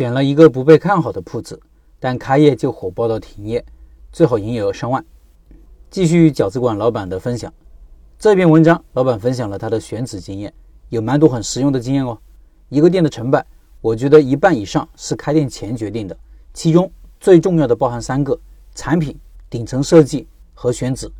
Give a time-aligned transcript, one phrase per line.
[0.00, 1.60] 选了一个不被看好的铺子，
[1.98, 3.62] 但开业就火爆到停业，
[4.10, 5.04] 最好营业额上万。
[5.90, 7.52] 继续饺子馆老板的分享，
[8.18, 10.50] 这篇文章老板分享了他的选址经验，
[10.88, 12.16] 有蛮多很实用的经验哦。
[12.70, 13.44] 一个店的成败，
[13.82, 16.16] 我觉得一半以上是开店前决定的，
[16.54, 16.90] 其中
[17.20, 18.40] 最重要的包含三个：
[18.74, 19.14] 产品、
[19.50, 21.12] 顶层设计和选址。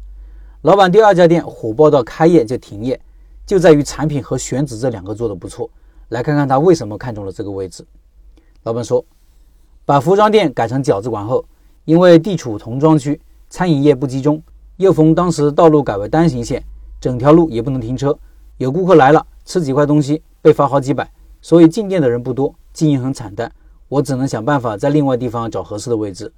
[0.62, 2.98] 老板第二家店火爆到开业就停业，
[3.44, 5.68] 就在于产品和选址这两个做的不错。
[6.08, 7.84] 来看看他为什么看中了这个位置。
[8.62, 9.02] 老板说，
[9.86, 11.43] 把服装店改成饺子馆后，
[11.86, 14.43] 因为地处童装区，餐饮业不集中，
[14.76, 16.62] 又逢当时道路改为单行线，
[17.00, 18.18] 整条路也不能停车，
[18.58, 23.50] 有顾客来了吃几块东西被罚好几百，所以进店的人不多，经营很惨淡。
[23.88, 26.30] 我只能想办法在另外地方找合适的位置。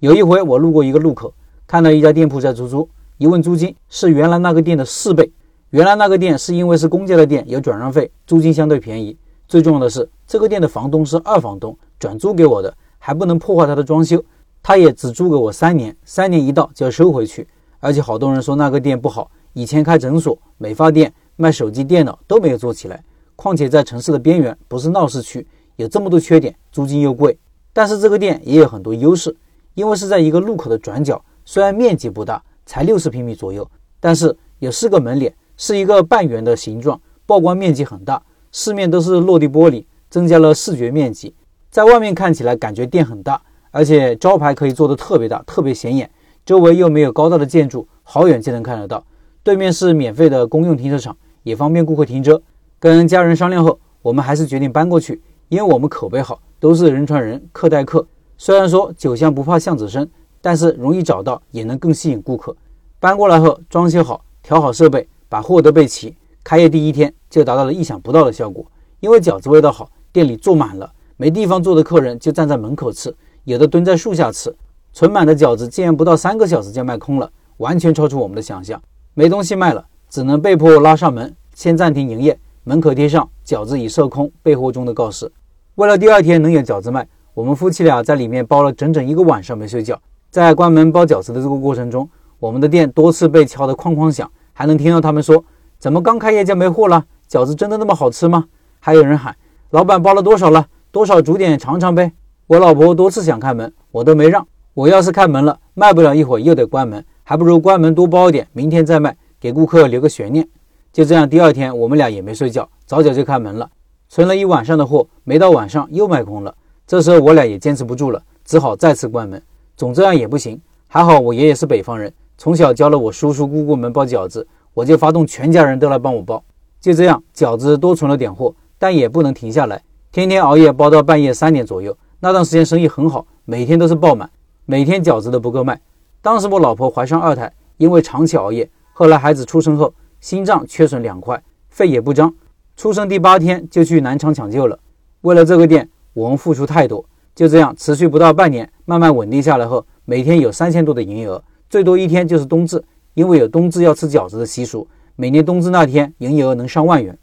[0.00, 1.32] 有一回我路过一个路口，
[1.66, 5.30] 看到一家店铺在出租，一问租金是原来那个店的四倍。
[5.70, 9.16] 原来那个店是因为是公家的店，有转让费，租金相对便宜。
[9.46, 14.22] 最重要的是，这个店的房东是二房东，转租给我的，还不能破坏他的装修。
[14.62, 17.46] 他也只租给我三年，三年一到就要收回去。
[17.78, 23.00] 而且好多人说那个店不好，以前开诊所、美发店、卖手机、电脑都没有做起来。
[23.36, 25.46] 况且在城市的边缘，不是闹市区，
[25.76, 27.38] 有这么多缺点，租金又贵。
[27.72, 29.36] 但是这个店也有很多优势，
[29.74, 38.20] 因为是在一个路口的转角，虽然面积不大，才六十平米左右，但是有四个门脸，是一个半圆的形状，曝光面积很大。
[38.50, 41.34] 四面都是落地玻璃，增加了视觉面积。
[41.70, 43.40] 在外面看起来感觉店很大，
[43.70, 46.10] 而且招牌可以做的特别大，特别显眼。
[46.44, 49.04] 周围又没有高大的建筑，好远就能看得到。
[49.42, 52.40] 对面是免费的公用停车场，也方便顾客停车。
[52.78, 58.06] 跟家人商量后，我们还是决定搬过去，因为我们口碑好，都是人传人，客带客。
[58.38, 60.08] 虽然说酒香不怕巷子深，
[60.40, 62.56] 但是容易找到，也能更吸引顾客。
[63.00, 66.16] 搬过来后，装修好，调好设备，把货都备齐。
[66.44, 68.64] 开业第一天就达到了意想不到的效果，
[69.00, 73.14] 因为饺子味道好，店里坐满了，没地方坐的客人就站在门口吃，
[73.44, 74.50] 有的蹲在树下吃。
[74.94, 78.80] 存满的饺子竟然不到三个小时就卖空了，完全超出我们的想象。
[79.12, 85.30] 没东西卖了，只能被迫拉上门，先暂停营业，门口贴上“饺子已售空，备货中”的告示。
[85.74, 90.00] 为了第二天能有饺子卖，我们夫妻俩在里面包了整整一个晚上没睡觉。
[90.30, 95.44] 在关门包饺子的这个过程中，我们的店多次被敲得哐哐响，还能听到他们说。
[95.78, 97.04] 怎么刚开业就没货了？
[97.28, 98.46] 饺子真的那么好吃吗？
[98.80, 99.36] 还有人喊
[99.70, 100.66] ：“老板包了多少了？
[100.90, 102.12] 多少煮点尝尝呗。”
[102.46, 104.46] 我老婆多次想开门，我都没让。
[104.74, 110.46] 我要是开门了，卖不了一会儿又得关门，还不如关门多包一点，明天再卖，给顾客留个悬念。
[110.92, 113.68] 就这样，第二天我们俩也没睡觉，早早就开门了，
[114.08, 116.54] 存了一晚上的货，没到晚上又卖空了。
[116.86, 119.42] 这时候我俩也坚持不住了，只好再次关门。
[119.76, 124.46] 总这样也不行，还好我爷爷是北方人，从小教了我叔叔姑姑们包饺子。
[124.72, 126.44] 我就发动全家人都来帮我包，
[126.82, 129.82] 就这样饺子多存了点货，但也不能停下来，
[130.12, 131.96] 天天熬夜包到半夜三点左右。
[132.20, 134.30] 那段时间生意很好，每天都是爆满，
[134.64, 135.80] 每天饺子都不够卖。
[136.22, 142.34] 当时我老婆怀上二胎，因为长期熬夜，后来孩子出生后心脏缺损两块，肺也不张，
[142.76, 144.78] 出生第八天就去南昌抢救了。
[145.20, 147.04] 为了这个店，我们付出太多，
[147.34, 152.82] 就这样持续不到半年，慢慢稳定下来后，每天有三千多的营业额，最多一天就是冬至。
[153.14, 157.18] 因为有冬至要吃饺子的习俗，每年冬至那天营业额能上万元。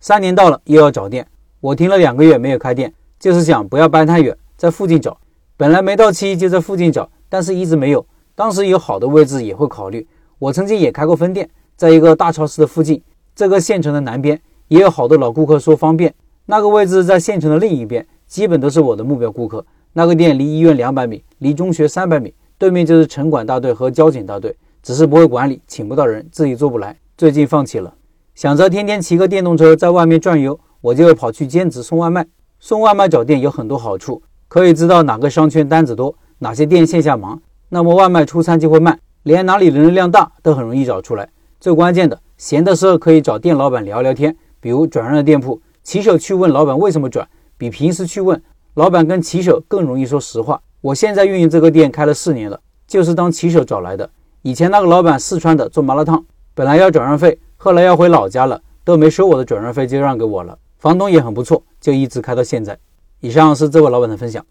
[0.00, 1.26] 三年到了又要找店，
[1.60, 5.18] 我停了两个月没有开店，就是想不要搬太远，在附近找。
[5.56, 8.06] 本来没到期就在附近找，但是一直没有。
[8.36, 10.06] 当时有好的位置也会考虑。
[10.38, 13.02] 我曾经也开过分店，在一个大超市的附近，
[13.34, 16.14] 这个县城的南边也有好多老顾客说方便。
[16.46, 19.66] 那个位置在县城的另一边，基本都是我的目标顾客。
[19.94, 24.56] 那个店离医院两百米，离中学三百米，对面就是城管大队和交警大队。
[24.80, 27.92] 只是不会管理，请不到人，自己做不来，最近放弃了。
[28.38, 32.24] 想着天天骑个电动车在外面转悠，我就跑去兼职送外卖。
[32.60, 41.28] 送外卖找店有很多好处，可以知道哪个商圈单子多，哪些店线下忙，那么外卖出餐就会慢，连哪里人流量大都很容易找出来。
[41.58, 47.26] 最关键的，闲的时候可以找店老板聊聊天，比如转让的店铺，骑手去问老板为什么转，
[47.56, 48.40] 比平时去问
[48.74, 50.60] 老板跟骑手更容易说实话。
[50.80, 54.08] 我现在运营这个店开了四年了，就是当骑手找来的。
[54.42, 56.24] 以前那个老板四川的做麻辣烫，
[56.54, 60.56] 本来要转让费，后来要回老家了，都没收我的转让费，就让给我了。
[60.78, 62.78] 房东也很不错，就一直开到现在。
[63.18, 64.46] 以上是这位老板的分享。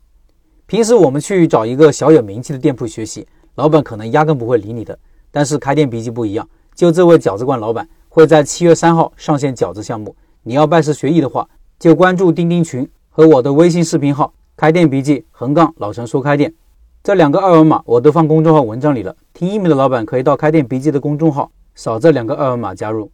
[0.65, 3.25] 平时我们去找一个小有名气的店铺学习，
[3.55, 4.99] 老板可能压根不会理你的。
[5.31, 6.45] 但是开店笔记不一样，
[6.75, 10.13] 就这位饺子馆老板会在七月三号上线饺子项目。
[10.43, 11.47] 你要拜师学艺的话，
[11.79, 16.53] 就关注钉钉群和我的微信视频号“开店笔记横杠老陈说开店”。
[17.01, 23.11] 这两个二维码我都放公众号文章里了，听音频的老板可以到开店笔记的公众号扫这两个二维码加入。